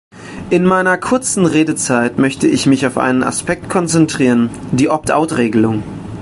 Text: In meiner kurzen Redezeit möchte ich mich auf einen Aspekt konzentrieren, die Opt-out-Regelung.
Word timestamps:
In 0.49 0.65
meiner 0.65 0.97
kurzen 0.97 1.45
Redezeit 1.45 2.17
möchte 2.17 2.47
ich 2.47 2.65
mich 2.65 2.87
auf 2.87 2.97
einen 2.97 3.21
Aspekt 3.21 3.69
konzentrieren, 3.69 4.49
die 4.71 4.89
Opt-out-Regelung. 4.89 5.83